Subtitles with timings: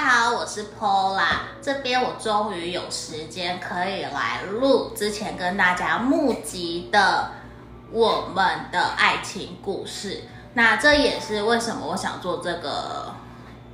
[0.00, 1.26] 大家好，我是 Paula，
[1.60, 7.32] 这边我终于有时间可以来录之前跟大家募集的
[7.92, 10.22] 我们的爱情故事。
[10.54, 13.14] 那这也是为什么我想做这个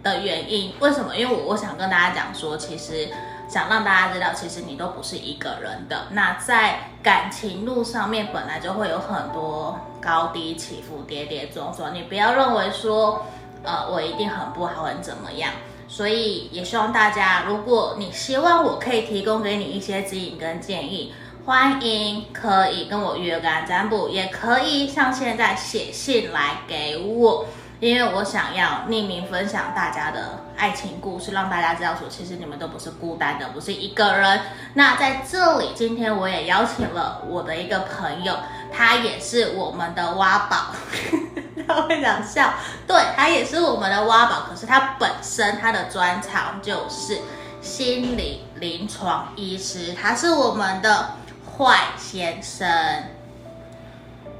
[0.03, 0.75] 的原因。
[0.81, 1.17] 为什么？
[1.17, 3.09] 因为我我想跟大家讲说，其实
[3.49, 6.09] 想让大家知道，其实你都不是一个人的。
[6.11, 13.25] 那在感情路上面本来就会有很多高低起伏、跌跌撞撞，你不要认为说，
[13.63, 15.53] 呃，我一定很不好，很怎么样。
[15.89, 27.47] 所以也希望大家，如果你希望我可以提供给你一些指引跟建议，欢迎可以跟我约个占卜，也可以像现在写信来给我，
[27.79, 34.41] 因为我想要匿名分享大家的爱情故事，让大家知道说，其实你们都不是孤单的，不是一个人。
[34.75, 38.35] 那在这里，今天我也邀请了我的一个朋友，
[38.73, 40.57] 他也是我们的挖宝。
[41.67, 42.55] 他会想笑，
[42.87, 47.19] 对，他也是我们的挖宝，可是他本身他的专长就是
[47.61, 51.15] 心理临床医师，他是我们的
[51.59, 52.69] 坏先生。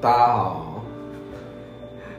[0.01, 0.83] 大家好，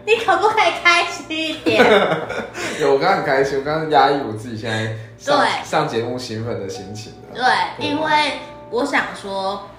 [0.05, 1.86] 你可不可以开心一点？
[2.81, 7.14] 有，我刚刚很开心，我刚刚压抑我自己现在上对上节目兴奋的心情。
[7.33, 7.44] 对，
[7.80, 8.39] 因为
[8.71, 9.69] 我想说。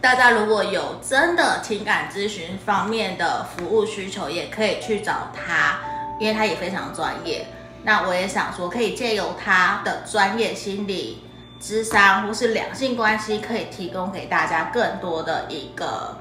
[0.00, 5.80] 大家如果有真的情感咨询方面的服务需求，也可以去找他，
[6.18, 7.46] 因为他也非常专业。
[7.82, 11.22] 那我也想说，可以借由他的专业心理
[11.60, 16.16] 智商或是两性关系，可以提供给大家更多的一个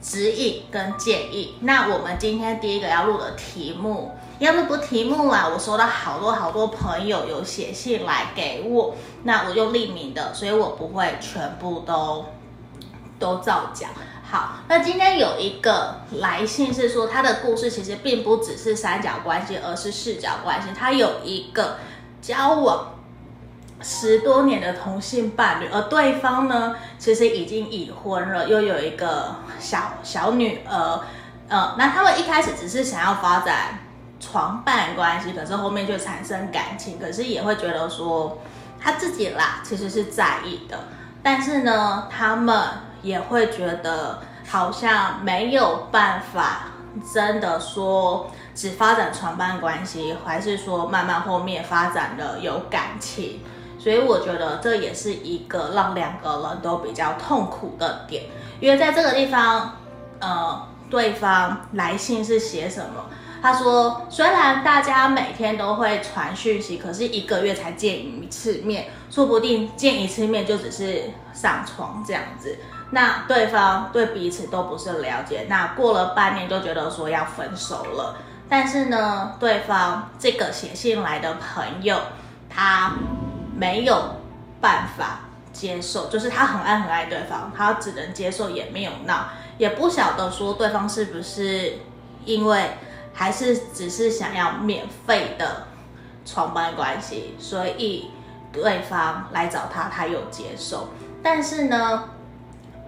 [0.00, 1.56] 指引跟建议。
[1.62, 12.24] 那我们今天第一个要录的题目，要录不题目啊，我收到好多好多朋友有写信来给我，那我用匿名的，所以我不会全部都。
[13.18, 13.90] 都照讲。
[14.30, 20.68] 好，那今天有一个来信是说，他的故事其实并不只是三角关系，而是四角关系。
[20.78, 21.78] 他有一个
[22.20, 22.92] 交往
[23.80, 31.00] 十多年的同性伴侣，而对方呢，其实已经已婚了，又有一个小小女儿。
[31.48, 33.78] 呃，那他们一开始只是想要发展
[34.20, 38.42] 床伴关系，可是后面就产生感情，可是也会觉得说
[38.78, 40.78] 他自己啦，其实是在意的，
[41.22, 42.62] 但是呢，他们。
[43.02, 46.68] 也会觉得好像没有办法，
[47.14, 53.40] 真的说只发展床伴关系，还是说慢慢后面发展的有感情，
[53.78, 58.24] 所以我觉得这也是一个让两个人都比较痛苦的点。
[58.60, 59.76] 因为在这个地方，
[60.18, 63.04] 呃，对方来信是写什么？
[63.40, 72.58] 他说，虽然大家每天都会传讯息，可是一个月才见一次面，说不定见一次面就只是上床这样子。
[72.90, 78.16] 那对方对彼此都不是了解，那过了半年就觉得说要分手了。
[78.48, 82.00] 但是呢，对方这个写信来的朋友，
[82.48, 82.92] 他
[83.54, 84.16] 没有
[84.60, 85.20] 办法
[85.52, 89.26] 接受，就是他很爱很爱对方，他只能接受也没有闹，
[89.58, 91.74] 也不晓得说对方是不是
[92.24, 92.70] 因为
[93.12, 95.66] 还是只是想要免费的
[96.24, 98.10] 床伴关系，所以
[98.50, 100.88] 对方来找他，他有接受，
[101.22, 102.04] 但是呢，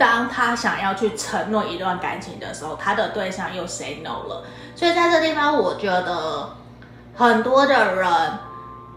[0.00, 4.44] 当他想要去承诺一段感情的时候，他的对象又 say no 了。
[4.74, 6.56] 所以在这地方，我觉得
[7.14, 8.10] 很多的人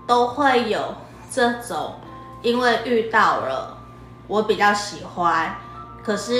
[0.08, 0.96] 都会有
[1.30, 1.96] 这种，
[2.42, 3.78] 因为遇到了
[4.28, 5.58] 我比较喜欢，
[6.02, 6.34] 可是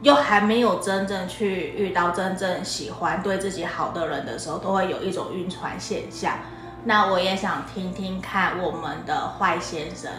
[0.00, 6.38] 又还没有真正去遇到真正喜欢、对自己好的人的时候，都会有一种晕船现象。
[6.84, 10.10] 那我也想听听看我们的坏先生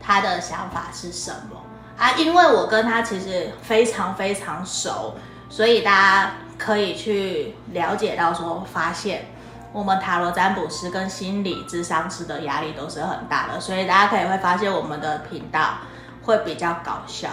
[0.00, 1.59] 他的想法是什么。
[2.00, 5.14] 啊，因为我跟他其实非常非常熟，
[5.50, 9.26] 所以大家可以去了解到说，发现
[9.70, 15.60] 我们塔罗占卜师跟心理智商师的压力都是很大的，所以大家可以会发现我们的频道
[16.22, 17.28] 会比较搞笑，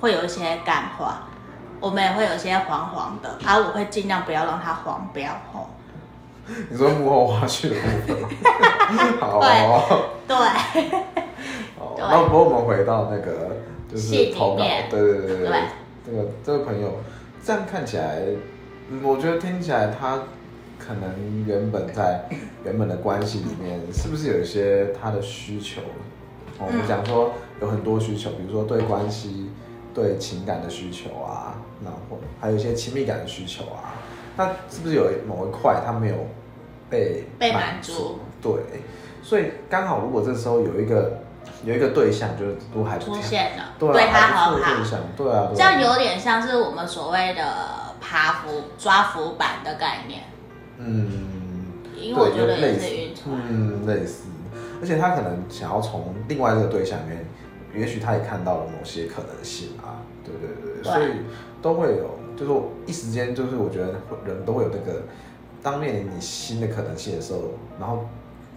[0.00, 1.22] 会有一些干话，
[1.80, 5.68] 我们也会有一些黄黄的，啊，我会尽量不要让它黄标 吼。
[6.70, 10.36] 你说幕后花絮的部分， 好哦，对，
[11.76, 13.50] 好，那不过我们回到那个。
[13.92, 15.62] 就是投稿，对对对对对，
[16.06, 16.94] 这个这个朋友
[17.44, 18.22] 这样看起来，
[19.02, 20.22] 我觉得听起来他
[20.78, 22.24] 可能原本在
[22.64, 25.82] 原本的关系里面，是不是有一些他的需求？
[26.58, 29.50] 我们讲说有很多需求，比如说对关系、
[29.92, 34.00] 对情感的需求啊，然后还有一些亲密感的需求啊，
[34.38, 36.14] 那是不是有某一块他没有
[36.88, 38.20] 被被满足？
[38.40, 38.52] 对，
[39.22, 41.18] 所以刚好如果这时候有一个。
[41.64, 47.44] 有一个对象就是都还出现了，对，对他很好，对象，对啊，这样有点像是我们所谓的
[48.00, 50.22] 爬浮抓浮板的概念。
[50.78, 54.24] 嗯，因为我觉得也是晕船，嗯，类似。
[54.80, 57.24] 而且他可能想要从另外这个对象里面，
[57.72, 60.92] 也许他也看到了某些可能性啊，对对对，对。
[60.92, 61.22] 所以
[61.62, 63.94] 都会有，就是一时间，就是我觉得
[64.26, 65.02] 人都会有那个，
[65.62, 67.42] 当面临你新的可能性的时候，
[67.78, 68.04] 然后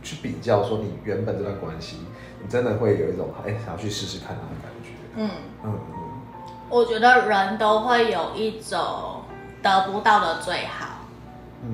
[0.02, 1.98] 去比较说你原本这段关系，
[2.46, 5.30] 你真的会有一种哎想要去试试看那种感觉，嗯
[5.64, 9.24] 嗯嗯，我觉得人都会有一种
[9.64, 10.90] 得不到的最好。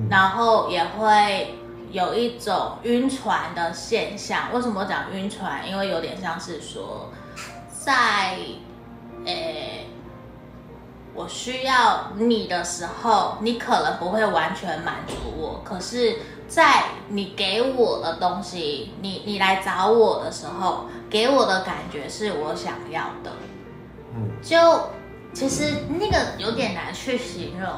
[0.08, 1.54] 然后也会
[1.90, 4.50] 有一种晕船的现象。
[4.54, 5.68] 为什么讲晕船？
[5.68, 7.10] 因为有点像是说，
[7.70, 8.38] 在，
[9.26, 9.86] 诶，
[11.12, 15.60] 我需要你的时候，你可能不会完全满足我。
[15.62, 16.16] 可是，
[16.52, 23.32] 在你给我的东西，你你来找我的时候，给我的感觉是我想要的。
[24.14, 24.90] 嗯，就
[25.32, 27.70] 其实那个有点难去形容。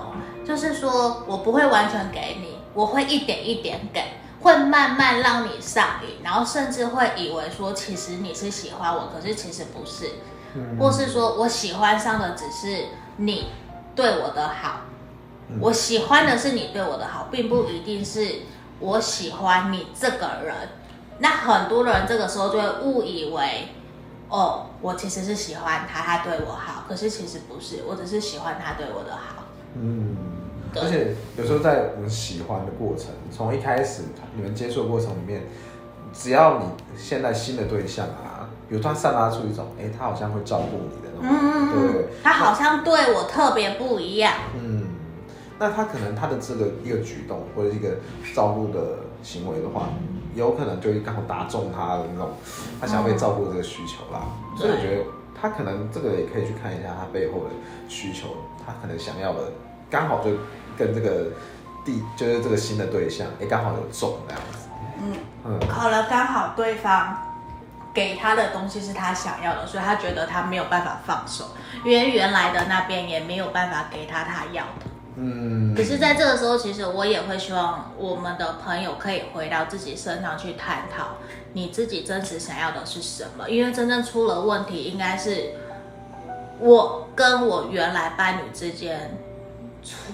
[0.45, 4.03] 就是说，我不会完全给你，我会一点一点给，
[4.43, 10.11] 会慢慢让你上瘾，然后甚至会以为说，其实你是喜欢我，可是其实不是，
[10.55, 12.87] 嗯、或是说我喜欢上的只是
[13.19, 13.47] 你
[13.95, 14.81] 对我的好，
[15.49, 18.41] 嗯、我喜欢的是你对我的好，并不一定是
[18.81, 20.55] 我喜欢你这个人。
[21.19, 23.69] 那很多人这个时候就会误以为，
[24.29, 29.45] 哦，我其实是喜欢他，他对我好，可是其实不是，我只是喜欢他对我的好。
[29.77, 30.17] 嗯，
[30.75, 34.03] 而且有时候在我们喜欢的过程，从一开始
[34.35, 35.43] 你们接触的过程里面，
[36.13, 36.65] 只要你
[36.97, 44.33] 现在新的对象啊，有他散发出一种，哎，他好像会照顾你的那种，嗯、对，他好像对我特别不一样。
[44.57, 44.64] 嗯，
[45.65, 47.97] 那他可能他的这个一个举动或者一个
[48.35, 49.89] 照顾的行为的话，
[50.35, 52.33] 有可能就会刚好打中他的那种，
[52.79, 54.21] 他想要被照顾这个需求啦。
[54.53, 57.51] 嗯、所以我觉得他可能这个也可以去看一下他背后的
[57.89, 58.29] 需求。
[58.67, 59.53] 他可能想要的
[59.89, 60.33] 刚好就
[60.77, 61.29] 跟这个
[61.83, 64.69] 第就是这个新的对象，也刚好有中那样子。
[65.01, 65.17] 嗯
[65.47, 67.17] 嗯，可能刚好对方
[67.95, 71.53] 给他的东西是他想要的，所以他觉得他没有办法放手，
[71.85, 74.87] 因为原来的那边也没有办法给他他要的。
[75.17, 81.19] 嗯，可是在这个时候，其实我也会希望我们的朋友可以回到自己身上去探讨，
[81.53, 83.49] 你自己真实想要的是什么？
[83.49, 85.53] 因为真正出了问题，应该是。
[86.61, 89.19] 我跟我原来伴侣之间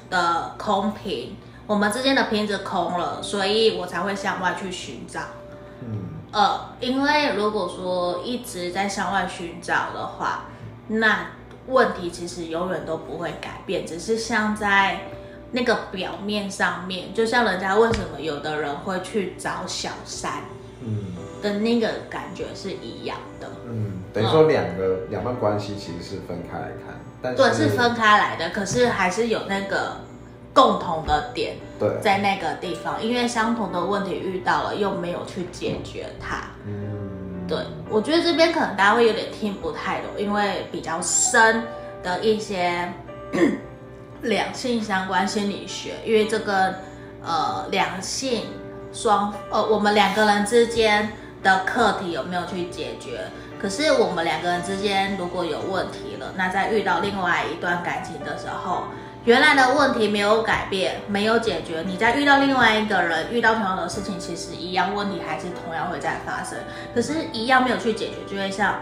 [0.09, 1.37] 的空瓶，
[1.67, 5.21] 我们之间的瓶子空了，所以我才会向外去寻找。
[5.83, 10.45] 嗯，呃，因为如果说一直在向外寻找的话，
[10.89, 11.27] 那
[11.67, 15.01] 问题其实永远都不会改变，只是像在
[15.53, 20.33] 那个表面上面，就像人家为什么有的人会去找小三，
[20.85, 23.49] 嗯，的那个感觉是一样的。
[23.67, 23.99] 嗯。
[24.13, 29.99] 等于说两个两段关系其实是分开来看，但是对，是分开来的，可是还是有那个
[30.53, 36.43] 共同的点，对，在那个地方，因为相同的问题遇到了，又没有去解决它。
[36.67, 37.59] 嗯，对，
[37.89, 41.63] 我觉得这边可能大家会有点听不太懂，因为比较深
[42.03, 42.93] 的一些
[44.23, 46.75] 两性相关心理学，因为这个
[47.25, 48.43] 呃两性
[48.93, 51.13] 双呃我们两个人之间
[51.43, 53.21] 的课题有没有去解决？
[53.61, 58.85] 可是我们两个人之间如果有问题了，那在遇到另外一段感情的时候，
[59.27, 66.59] 原来的问题没有改变，没有解决，你在遇到另外一个人，遇到同样的事情，其实一样问题还是同样会再发生。
[66.95, 68.81] 可是，一样没有去解决，就会像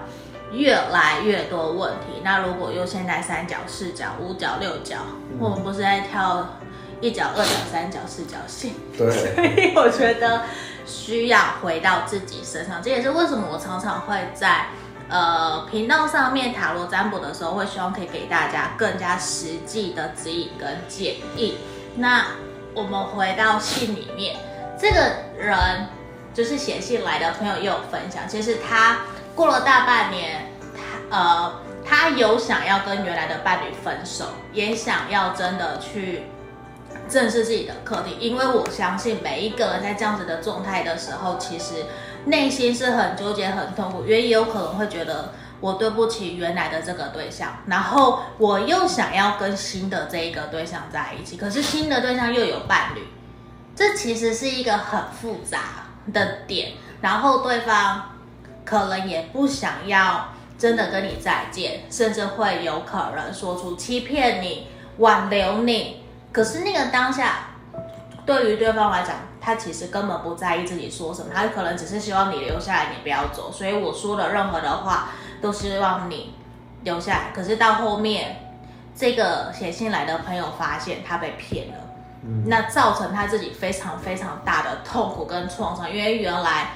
[0.53, 2.23] 越来越多问题。
[2.23, 4.99] 那如果又现在三角、四角、五角、六角，
[5.33, 6.59] 嗯、我们不是在跳
[7.01, 8.75] 一角、二角、三角、四角形？
[8.97, 9.11] 对。
[9.11, 10.43] 所以我觉得。
[10.89, 14.67] 需要回到自己身上，这也是为什么我常常会在
[15.09, 21.59] 呃频道上面塔罗占卜的时候，会希望可以给大家更加实际的指引跟建议。
[21.95, 22.25] 那
[22.75, 24.37] 我们回到信里面，
[24.81, 25.87] 这个人
[26.33, 29.01] 就是写信来的朋友也有分享，其实他
[29.35, 36.23] 过了大半年，他呃他有想要跟原来的伴侣分手，也想要真的去。
[37.09, 41.87] 正视自己的课题，因为我相信每一个人在这样子的状态的时候，其实
[42.27, 53.03] 内心是很纠结、很痛苦，因为也有可能会觉得我对不起原来的这个对象，然后我又想要跟新的这一个对象在一起，可是新的对象又有伴侣，
[53.75, 58.17] 这其实是一个很复杂的点，然后对方
[58.65, 64.67] 可能也不想要真的跟你再见，甚至会有可能说出欺骗你、
[64.99, 66.03] 挽留你。
[66.33, 67.49] 可是那个当下，
[68.27, 73.51] 对于对方来讲，他其实根本不在意自己说什么，他可能只是希望你留下来，你不要走。
[73.51, 76.35] 所以我说的任何的话，都希望你
[76.85, 77.33] 留下来。
[77.35, 78.51] 可是到后面，
[78.95, 81.75] 这个写信来的朋友发现他被骗了，
[82.25, 86.73] 嗯，那造成他自己非常非常大的痛苦跟创伤，因为原来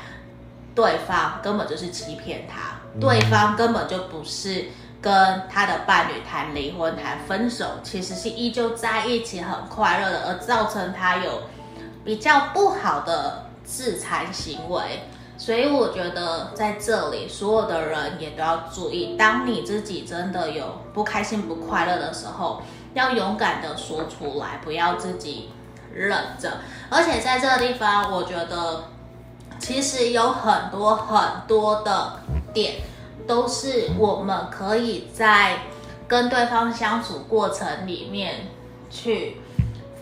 [0.74, 4.66] 对方根本就是欺骗他，对方根本就不是
[5.02, 11.42] 跟他的伴侣谈离婚、谈分手，其实是依旧在一起很快乐的，而造成他有
[12.04, 15.02] 比较不好的自残行为。
[15.36, 22.62] 所以我觉得在这里，所有的人也都要注意，当你自己真的有不开心、不快乐的时候，
[22.94, 25.50] 要勇敢的说出来，不要自己
[25.92, 26.58] 忍着。
[26.90, 28.84] 而且在这个地方，我觉得
[29.58, 32.20] 其实有很多很多的
[32.52, 32.82] 点，
[33.26, 35.60] 都是我们可以在
[36.06, 38.48] 跟对方相处过程里面
[38.90, 39.36] 去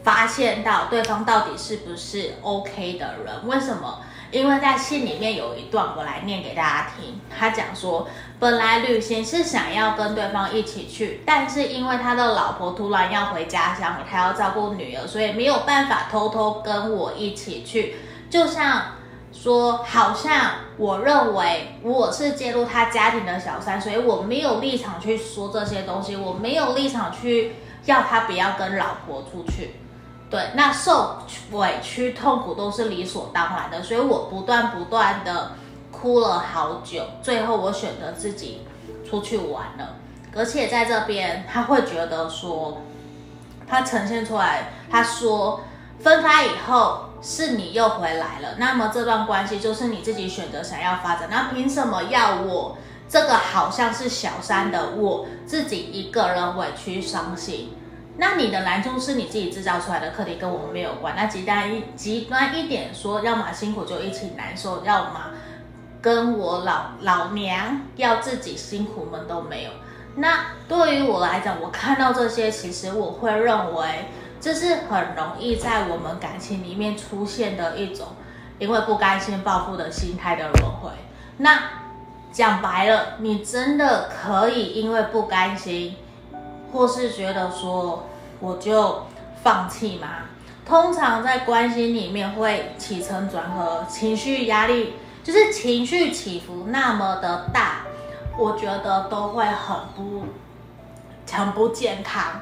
[0.03, 3.47] 发现到对方到底是不是 OK 的人。
[3.47, 4.01] 为什么？
[4.31, 7.21] 因为在信里面有一段，我来念给大家听。
[7.37, 8.09] 他讲说，
[8.39, 17.97] 本来旅行是想要跟对方一起去，但是因为他的老婆突然要回家乡，他要照顾女儿，所以没有办法偷偷跟我一起去。
[18.31, 18.83] 就像
[19.43, 27.55] 说，好像我认为我是介入他家庭的小三，所以我没有立场去说这些东西，我没有立场去
[27.87, 29.77] 要他不要跟老婆出去。
[30.29, 35.53] 对，那受委屈、痛苦都是理所当然的，所以我不断不断的
[35.91, 38.61] 哭了好久，最后我选择自己
[39.09, 39.97] 出去玩了。
[40.37, 42.83] 而且在这边，他会觉得说，
[43.67, 45.63] 他呈现出来，他说
[45.99, 57.75] 分开以后是你又回来了，那么这段关系就是你自己选择想要发展，那凭什么要我这个好像是小三的我自己一个人委屈伤心？
[58.17, 61.15] 那你的难处是你自己制造出来的课题，跟我们没有关。
[61.17, 65.31] 那极端一极端一点说，要么辛苦就一起难受，要么
[66.03, 69.71] 跟我老老娘要自己辛苦们都没有。
[70.17, 74.11] 那对于我来讲，我看到这些，其实我会认为
[74.41, 78.09] 这是很容易在我们感情里面出现的一种，
[78.59, 80.91] 因为不甘心报复的心态的轮回。
[81.37, 81.63] 那
[82.33, 85.97] 讲白了，你真的可以因为不甘心，
[86.73, 88.07] 或是觉得说。
[88.43, 89.05] 我就
[89.43, 90.09] 放弃吗。
[90.65, 97.83] 通常在关系里面会起承转合，情绪压力就是情绪起伏那么的大，
[98.39, 100.25] 我觉得都会很不
[101.31, 102.41] 很不健康。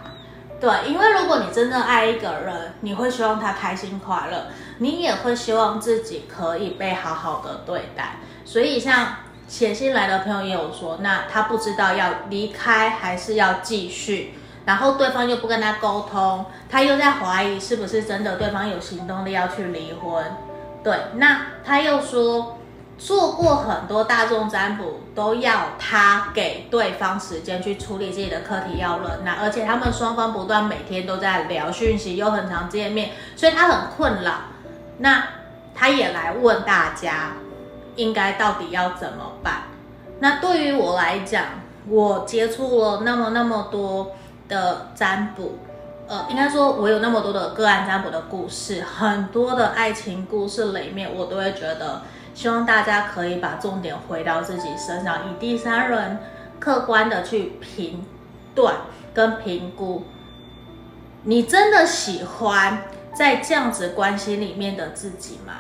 [0.61, 4.47] 对，因为如果你真正爱一个人，你会希望他开心快乐，
[4.79, 8.17] 你也会希望自己可以被好好的对待。
[8.45, 14.35] 所以像写信来的朋友也有说，那他不知道要离开还是要继续。
[14.67, 20.23] 然后对方又不跟他沟通，他又在怀疑是不是真的对方有行动力要去离婚。
[20.85, 22.58] 对，那他又说
[22.99, 29.25] 做过很多大众占卜，都要他给对方时间去处理自己的课题，要论。
[29.25, 29.35] 那。
[29.35, 34.33] 而且他们双方不断每天都在聊讯息，又很常见面，所以他很困扰。
[34.99, 35.25] 那
[35.75, 37.35] 他也来问大家，
[37.97, 39.63] 应该到底要怎么办？
[40.19, 41.45] 那对于我来讲，
[41.89, 44.13] 我接触了那么那么多。
[44.49, 45.59] 的占卜，
[46.09, 52.01] 呃，应该说，我有那么多的个案占卜的故事，很多的爱情故事里面，我都会觉得，
[52.39, 56.21] 希望大家可以把重点回到自己身上，以第三人
[56.61, 58.05] 客观的去评
[58.55, 58.77] 断
[59.13, 60.05] 跟评估，
[61.25, 65.53] 你真的喜欢在这样子关系里面的自己吗？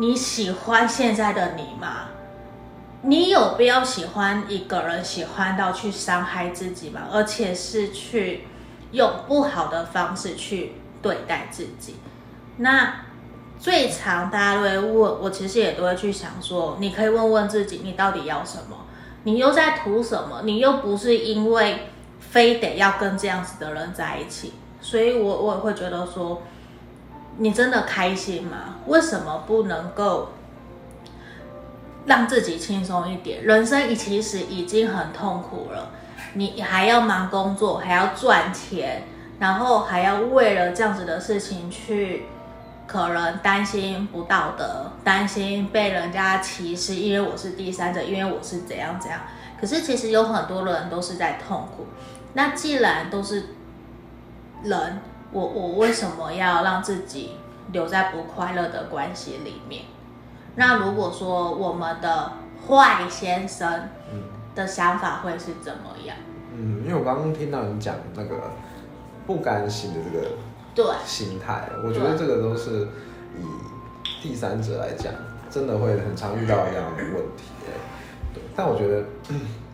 [0.00, 2.08] 你喜欢现在的你吗？
[3.02, 7.02] 你有必要喜欢一个人，喜欢到去伤害自己吗？
[7.12, 8.48] 而且是去
[8.90, 11.94] 用不好的方式去对待自己。
[12.56, 13.04] 那
[13.58, 18.76] 最常大家都会问，我其实也都会去想说，你可以问问自己，你到底要什么？
[19.24, 20.42] 你又在图什么？
[20.44, 21.88] 你又不是因为
[22.20, 26.42] 非得要跟这样子的人在一起，所以我我也会觉得说，
[27.36, 28.76] 你真的开心吗？
[28.86, 30.28] 为什么不能够？
[32.06, 35.90] 让自己轻松一点，人生其实已经很痛苦了，
[36.32, 39.02] 你还要忙工作，还要赚钱，
[39.38, 42.24] 然后还要为了这样子的事情去，
[42.88, 49.20] 可能担心不道德，担心被人家歧视，因为我是第三者，因为我是怎样怎样。
[49.60, 51.86] 可是其实有很多人都是在痛苦。
[52.32, 53.50] 那既然都是
[54.62, 57.36] 人，我我为什么要让自己
[57.72, 59.82] 留在不快乐的关系里面？
[60.56, 62.32] 那如果说我们的
[62.66, 63.90] 坏先生
[64.54, 66.16] 的想法会是怎么样？
[66.54, 68.50] 嗯，因为我刚刚听到你讲那个
[69.26, 70.30] 不甘心的这个
[70.78, 72.86] 对心态，我觉得这个都是
[73.36, 73.42] 以
[74.22, 75.12] 第三者来讲，
[75.50, 77.42] 真的会很常遇到一样的问题。
[77.66, 79.04] 对，但我觉得，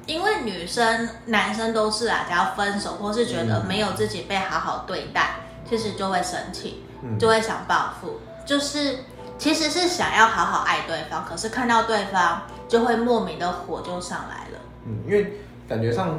[0.07, 5.37] 因为女生、男生都是啊，只要分手或是觉得没有自己被好好对待，
[5.69, 6.83] 其实就会生气，
[7.19, 8.97] 就会想报复，就是。
[9.37, 14.59] 其实是想要好好爱对方，可是看到对方就会莫名的火就上来了。
[14.87, 16.17] 嗯，因为感觉上，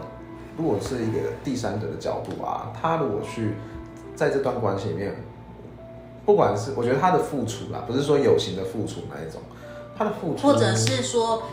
[0.57, 3.55] 如果是一个第三者的角度啊，他如果去
[4.15, 5.15] 在这段关系里面，
[6.25, 9.41] 不管是我觉得他的付出啦，不是说有形的付出那一种，
[9.97, 11.43] 他的付出，或者是说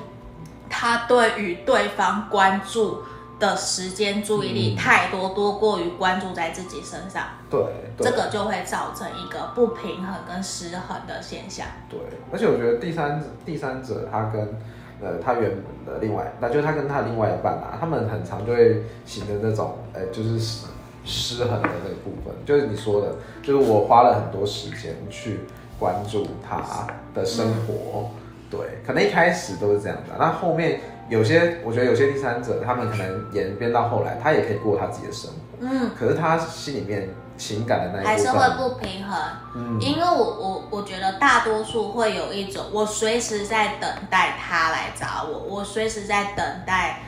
[0.71, 3.03] 他对于对方关注
[3.39, 7.61] 的时间、注意力太多，多过于关注在自己身上，对，
[7.97, 11.67] 对，这个就会造成一个不平衡跟失衡的现象。
[11.91, 11.99] 对，
[12.33, 14.41] 而且我觉得第三第三者他跟
[15.03, 20.39] 呃他原本的另外，那就是他跟他另外一半啊，他们很常就会形成这种，呃，就是
[21.05, 25.41] 失失衡的那个部分，就是你说的，就是我花了很多时间去
[25.79, 28.11] 关注他的生活，嗯、
[28.51, 30.81] 对，可能一开始都是这样的，那后面。
[31.09, 39.19] 有些我觉得有些第三者，他们可能演变到后来，他也可以过他自己的生活，嗯，可是他心里面情感的那一还是会不平衡，
[39.55, 47.01] 嗯，因为我我我觉得大多数会有一种，我随时在等待他来找我，我随时在等待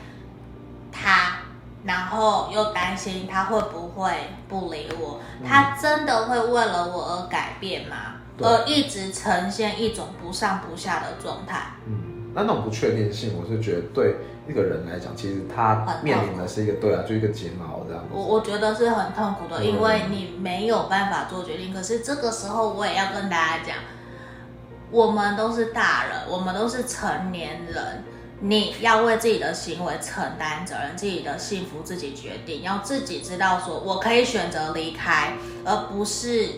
[0.92, 1.38] 他，
[1.84, 4.10] 然后又担心他会不会
[4.48, 7.96] 不理我，嗯，他真的会为了我而改变吗？
[8.40, 12.12] 而一直呈现一种不上不下的状态，嗯。
[12.36, 14.16] 那那种不确定性，我是觉得对
[14.48, 18.08] 一个人来讲，其实他面临的是一个对啊，就一个煎熬这样子。
[18.10, 21.72] 我我觉得是很痛苦的，嗯，因为你没有办法做决定。
[21.72, 23.76] 可是这个时候，我也要跟大家讲，
[24.90, 28.02] 我们都是大人，我们都是成年人，
[28.40, 36.48] 你要为自己的行为承担责任，自己的幸福自己决定，要自己知道说，我可以选择离开，而不是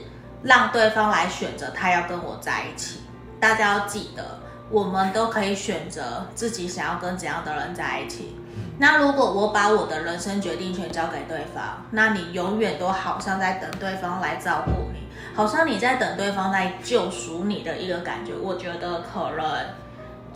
[0.42, 3.00] 让对方来选择他要跟我在一起。
[3.38, 4.40] 大家要记得。
[4.68, 8.34] 我们都可以选择自己想要跟怎样的人在一起。
[8.78, 18.32] 那如果我把我的人生决定权交给对方，那你永远都好像在等对方来照顾你，好像你在等对方来救赎你的一个感觉。
[18.34, 19.66] 我觉得可能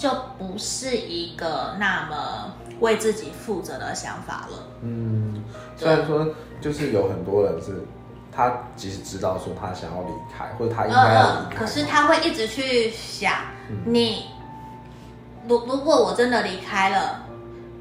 [0.00, 0.08] 就
[0.38, 4.58] 不是一个那么为自己负责的想法了。
[4.80, 5.44] 嗯，
[5.76, 6.26] 虽然说
[6.58, 7.84] 就是有很多人是，
[8.32, 13.30] 他即使知道说他想要离开，或者他应该要离开，嗯，可是他会一直去想。
[13.84, 14.24] 你，
[15.46, 17.26] 如如果我真的离开了，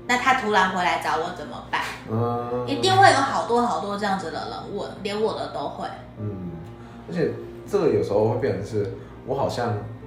[0.05, 1.82] 那他突然回来找我怎么办？
[2.12, 5.88] 嗯，一定会有好多好多这样子的人问，连我的都会。
[6.19, 6.51] 嗯，
[7.08, 7.32] 而且
[7.65, 8.93] 这个有时候会变成是，
[9.25, 9.98] 我好像，我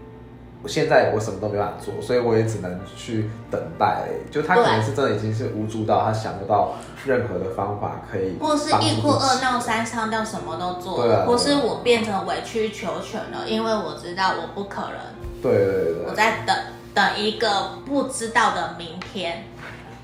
[0.67, 4.09] 现在我什么都没办法做，所以我也只能去等待。
[4.31, 14.99] 就他可能是真的已经是无助到他想不到任何的方法可以，或是一哭二闹三上吊什么都做，对啊，或是我变成委曲求全了，因为我知道我不可能。
[15.43, 16.57] 对对对，我在等
[16.95, 19.45] 等一个不知道的明天。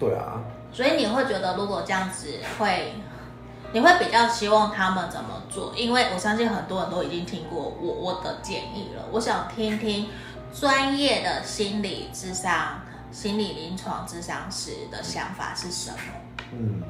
[0.01, 0.41] 对啊。
[0.71, 2.93] 所以你会觉得，如果这样子会，
[3.73, 5.73] 你会比较希望他们怎么做？
[5.75, 9.03] 因为我相信很多人都已经听过我我的建议了。
[9.11, 10.09] 我想听听
[10.61, 12.81] 专业的心理智商、
[13.13, 15.97] 心理临床智商师的想法是什么？
[16.53, 16.83] 嗯，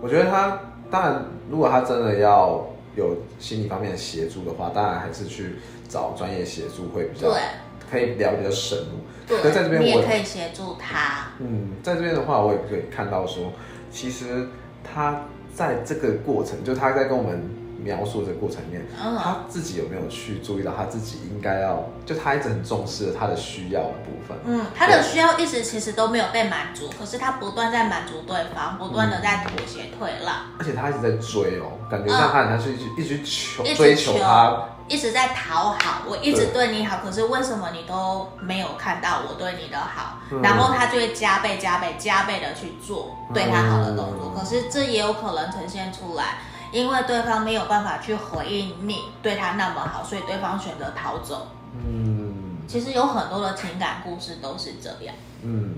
[0.00, 0.60] 我觉得他
[0.90, 2.64] 当然，如果他真的要
[2.96, 5.56] 有心理方面的协助的话，当然还是去
[5.88, 7.40] 找专业协助会比较对。
[7.88, 11.28] 可以聊比较深入，对，在这边我也可以协助他。
[11.38, 13.52] 嗯，在这边的话，我也可以看到说，
[13.92, 14.48] 其实
[14.82, 15.22] 他
[15.54, 24.36] 在这个过程，就他在跟我们描述这个过程里面，嗯，他自己有没有去注意到他自己应该要，就他一直很重视他的需要的部分。
[24.44, 34.56] 嗯，他的需要一直其实都没有被满足，可是他不断在满足对方，不断的在妥协退让，而且他一直在追哦，感觉像他好像是一直一直求追求他。
[34.88, 40.20] 一直在讨好，我一直对你好，可是为什么你都没有看到我对你的好？
[40.30, 44.32] 嗯、然后他就会加倍、加倍、加倍的去做对他好的动作。
[44.32, 46.38] 嗯、可是这也有可能呈现出来，
[46.76, 51.46] 因为对方没有办法去回应你对他那么好，所以对方选择逃走。
[51.72, 55.14] 嗯，其实有很多的情感故事都是这样。
[55.42, 55.76] 嗯，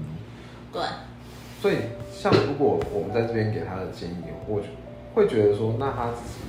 [0.73, 0.83] 对。
[1.63, 1.77] 所以，
[2.13, 4.61] 像如果我们在这边给他的建议，我
[5.15, 6.41] 会觉得说，那他自己。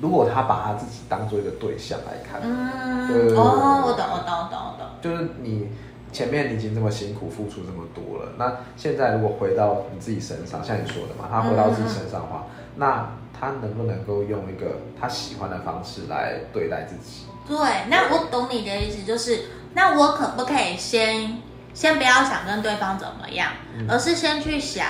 [0.00, 4.86] 如果他把他自己当做一个对象来看，嗯，哦，我懂，我懂，我懂，我懂。
[5.00, 5.68] 就是你
[6.12, 13.08] 前面你已经这么辛苦付出这么多了，那现在如果回到你自己身上，像你说的嘛，他回到自己身上的话，嗯、那
[13.42, 17.26] 他能不能够用一个他喜欢的方式来对待自己？
[17.48, 21.42] 对，那我懂你的意思，就是那我可不可以先
[21.74, 24.86] 先不要想跟对方怎么样，嗯、而是先去想，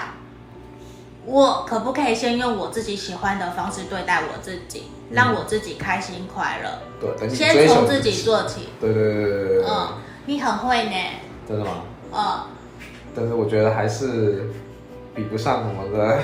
[1.24, 4.82] 我可不可以先用我自己喜欢的方式对待我自己？
[5.10, 8.68] 让我自己开心快乐，对，先从自己做起。
[8.78, 9.64] 对对对对对。
[9.66, 9.88] 嗯，
[10.26, 10.96] 你很会呢。
[11.48, 11.70] 真的吗？
[12.12, 12.40] 嗯。
[13.16, 14.50] 但是我觉得还是
[15.14, 16.18] 比不上我们的。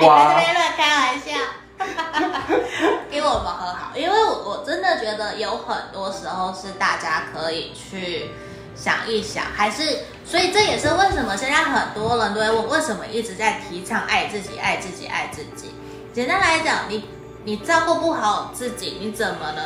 [0.00, 1.30] 你在这边乱开玩笑。
[3.10, 8.30] 给我们和好，因为我我真的觉得有很多时候是大家可以去
[8.76, 15.74] 想一想，还是所以这也是为什么现在很多人都会问，为什么一直在提倡爱自己、爱自己、爱自己。
[16.12, 17.08] 简单来讲，你
[17.44, 19.64] 你照顾不好自己，你怎么能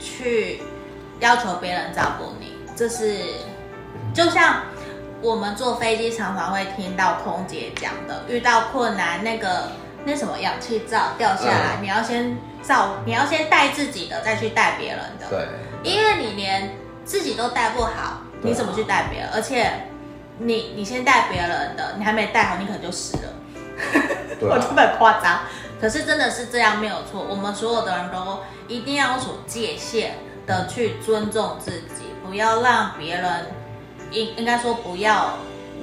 [0.00, 0.62] 去
[1.20, 2.54] 要求别人照顾你？
[2.74, 3.22] 这是
[4.14, 4.62] 就像。
[5.22, 9.68] 我们坐飞机常常会听到空姐讲的，遇到困难，那个
[10.04, 15.26] 那什么氧气罩掉下来，嗯、你要先照，你要先带自己的，再去带别人的。
[15.28, 15.48] 对，
[15.82, 19.28] 因为你连自己都带不好，你怎么去带别人？
[19.34, 19.70] 而且
[20.38, 23.22] 你你先带别人的，你还没带好，你可能就死了。
[24.40, 25.40] 我这么夸张，
[25.78, 27.22] 可是真的是这样没有错。
[27.28, 30.14] 我们所有的人都一定要有所界限
[30.46, 33.59] 的去尊重自己，不要让别人。
[34.10, 35.34] 应应该说不要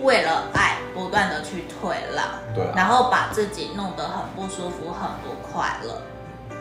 [0.02, 6.02] 为了爱不断的去退让，对啊，然后把自己弄得很不舒服，很不快乐。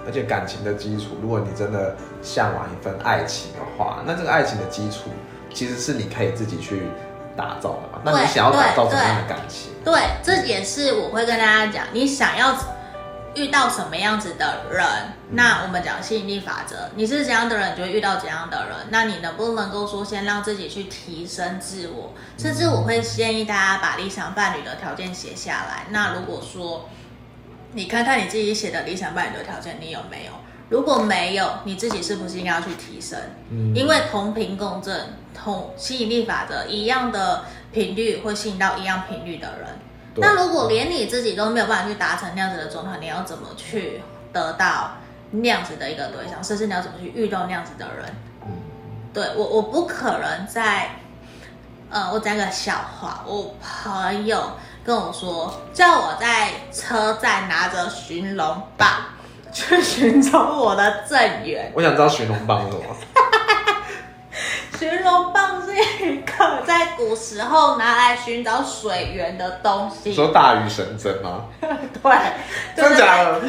[0.07, 5.11] 而且感情的基础，如果你真的向往一份爱情的话，那这个爱情的基础
[5.53, 6.89] 其实是你可以自己去
[7.37, 8.01] 打造的嘛。
[8.05, 9.73] 那你想要打造怎么样的感情？
[9.85, 12.57] 对，这也是我会跟大家讲，你想要。
[13.37, 14.85] 遇到什么样子的人，
[15.31, 18.77] 那我们讲吸引力法则，你是怎样的人，你就会遇到怎样的人。
[18.91, 22.15] 那你能不能够说先让自己去提升自我？
[22.39, 25.85] 甚至我会建议大家把理想伴侣的条件写下来。
[25.91, 26.89] 那如果说
[27.73, 30.33] 你看看你自己写的理想伴侣的条件，你有没有？
[30.69, 33.19] 如果没有，你自己是不是应该要去提升？
[33.75, 39.69] 因为同频共振，同吸引力法则一样的频率会吸引到一样频率的人。
[40.19, 44.03] 那如果连你自己都没有办法去达成那样子的状态，你要怎么去
[44.33, 44.93] 得到
[45.31, 46.43] 那样子的一个对象？
[46.43, 48.05] 甚至你要怎么去遇到那样子的人？
[48.43, 48.49] 嗯，
[49.13, 50.97] 对，我我不可能在，
[51.91, 54.53] 呃，我讲个笑话，我朋友
[54.85, 58.89] 跟我说，叫我在车站拿着寻龙棒
[59.53, 61.71] 去寻找我的正缘。
[61.75, 62.85] 我想知道寻龙棒是什么？
[64.79, 70.13] 寻龙棒是一个在古时候拿来寻找水源的东西。
[70.15, 71.45] 说大禹神针吗？
[71.61, 72.17] 对，
[72.77, 73.41] 真的假的？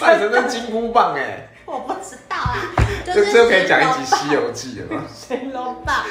[0.00, 2.56] 大禹神针金箍棒哎、欸，我不知道啊。
[3.04, 5.04] 这这可以讲一集《西游记》了吗？
[5.12, 6.04] 寻龙棒。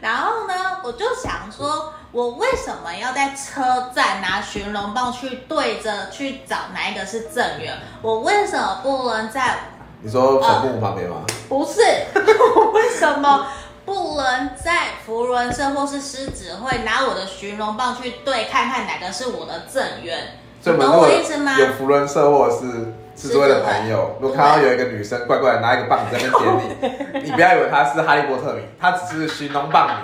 [0.00, 7.74] 然后呢，我就想说，我为什么要在车站拿寻龙棒去对着去找哪一个是正缘？
[8.02, 9.58] 我为什么不能在？
[10.02, 11.34] 你说坟墓旁边吗、呃？
[11.48, 11.80] 不是，
[12.56, 13.46] 我为什么？
[13.84, 21.56] 不能在福伦社或是狮子会拿我的寻龙棒去对，看看哪个是我的正缘，懂我意思吗？
[21.58, 29.94] 有福伦社或者是狮子会的朋友，如果看到有一个女生怪怪的拿一个棒子在那边点你， 你不要以为她是哈利波特迷，她只是寻龙棒迷。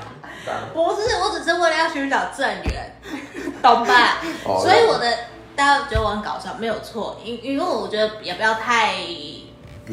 [0.74, 2.96] 不是，我只是为了要寻找正缘，
[3.62, 4.18] 懂吧？
[4.44, 5.06] 所以我的
[5.56, 8.92] 大家觉得我很搞笑，没有错，因因为我觉得也不要太。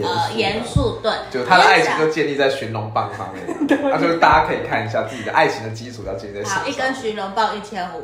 [0.03, 6.62] 呃，严肃对，就他的爱情就建立在寻龙棒上面， 那就是大家可以看一下自己的爱情的基础要建立在什么。
[6.62, 8.03] 好，一根寻龙棒一千五，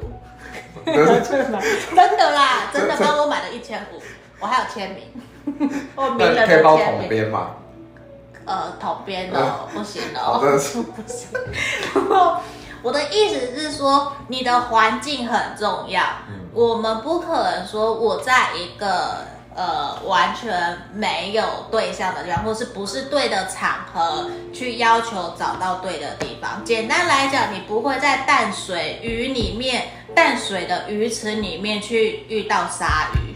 [0.85, 4.01] 真的啦， 真的帮我买了一千五，
[4.39, 6.47] 我还有签名，我名人。
[6.47, 7.51] 可以帮我统编吗？
[8.45, 9.39] 呃，统编的
[9.73, 11.29] 不行哦，不行。
[11.95, 12.37] 然后
[12.81, 16.03] 我的意思是说，你的环境很重要，
[16.53, 19.25] 我们不可能说我在一个。
[19.55, 26.63] 呃，完全没有对象的地方，或是不是对的场合，去要求找到对的地方。
[26.65, 29.83] 简单来讲，你不会在淡水鱼里面、
[30.15, 33.35] 淡水的鱼池里面去遇到鲨鱼，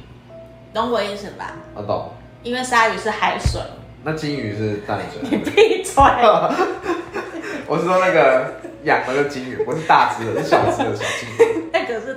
[0.74, 1.54] 懂我意思吧？
[1.76, 2.12] 我懂。
[2.44, 3.62] 因为鲨鱼是海水。
[4.04, 5.22] 那金鱼是淡水。
[5.30, 5.94] 你闭嘴！
[7.68, 8.54] 我是说那个
[8.84, 11.67] 养的金鱼，不是大只的，是小只的小金鱼。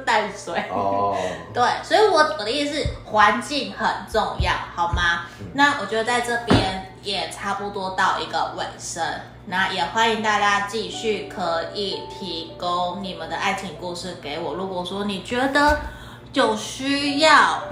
[0.04, 1.16] 淡水哦。
[1.54, 5.26] 对，所以我我的意思是环境很重要，好吗？
[5.40, 9.02] 嗯、那我觉得在这边也差不多到一个尾声，
[9.46, 14.54] 那也欢迎大家继续可以提供你们的爱情故事给我。
[14.54, 15.80] 如果说你觉得
[16.32, 17.62] 有需要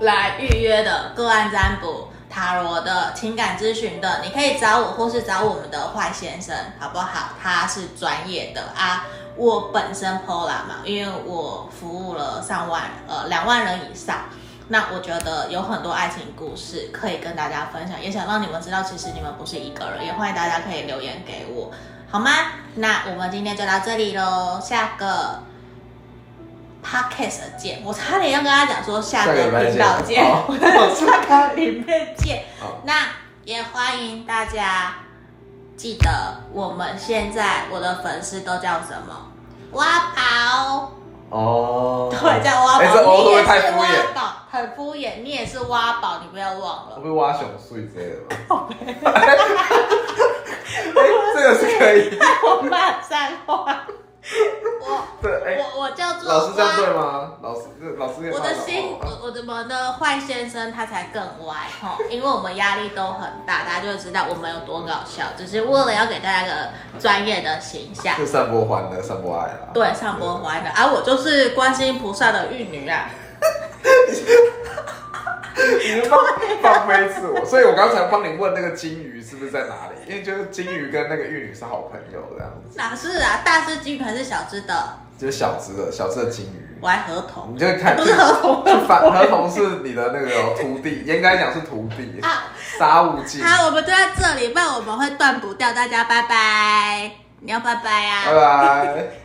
[0.00, 2.08] 来预约的个案占卜。
[2.32, 7.34] 塔罗的情感咨询的，你可以找我，或是找我们的坏先生，好不好？
[7.40, 9.04] 他是专业的啊。
[9.36, 14.24] 我本身 Pola 嘛，因为我服务了上万呃两万人以上，
[14.68, 20.04] 那我觉得有很多爱情故事可以跟大家分享，也想让你们知道，其实你们不是一个人。
[20.06, 21.70] 也欢迎大家可以留言给我，
[22.10, 22.30] 好吗？
[22.76, 25.51] 那我们今天就到这里喽，下个。
[26.84, 30.24] Podcast 见，我差点要跟他讲说下个频道见，
[30.94, 32.44] 下个里面见。
[32.84, 32.94] 那
[33.44, 34.94] 也欢迎大家
[35.76, 36.10] 记得，
[36.52, 39.30] 我们现在我的粉丝都叫什么？
[39.72, 40.92] 挖宝，
[41.30, 42.84] 哦，对，叫挖宝。
[42.84, 43.86] 哎，这欧都会太敷衍，
[44.50, 45.22] 很敷衍。
[45.22, 46.96] 你也是挖宝，你不要忘了。
[46.96, 48.20] 我被挖熊碎之类的
[48.54, 48.68] 吗？
[49.14, 49.36] 哎，
[51.34, 52.18] 这个是可以。
[52.44, 53.86] 我骂脏话。
[54.80, 57.32] 我对，哎，我我叫做老师这样对吗？
[57.42, 57.62] 老师，
[57.98, 69.70] 老师，我的心，我我怎么的坏先生他才更歪哈， 因为我们压力都很大，大家就会知道我们有多搞笑，只是为了要给大家个专业的形象，是散播欢乐，散播爱啦。
[69.74, 73.10] 对，散播欢乐，而、啊、我就是观世音菩萨的玉女啊。
[75.96, 76.18] 你放
[76.62, 80.10] 放飞自我，所以我刚才帮你问那个金鱼是不是在哪里？
[80.10, 82.76] 因为就是金鱼跟那个玉女是好朋友这样子。
[82.76, 83.42] 哪是啊？
[83.44, 84.98] 大只金鱼还是小只的？
[85.18, 86.68] 就是小只的，小只的金鱼。
[86.80, 88.32] 我还合同，你就看不是合
[88.64, 92.50] 同，反合同是你的那个徒弟，严格来讲是徒弟啊。
[92.78, 93.44] 杀无尽。
[93.44, 95.72] 好，我们就在这里，不然我们会断不掉。
[95.72, 98.24] 大家拜拜，你要拜拜啊！
[98.26, 99.21] 拜拜。